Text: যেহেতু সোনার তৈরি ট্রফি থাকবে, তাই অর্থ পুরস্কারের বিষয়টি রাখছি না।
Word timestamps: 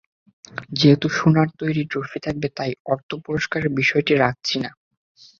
যেহেতু 0.73 1.07
সোনার 1.09 1.49
তৈরি 1.59 1.83
ট্রফি 1.91 2.19
থাকবে, 2.19 2.47
তাই 2.57 2.71
অর্থ 2.85 3.09
পুরস্কারের 3.25 3.69
বিষয়টি 3.79 4.13
রাখছি 4.15 4.55
না। 4.63 4.69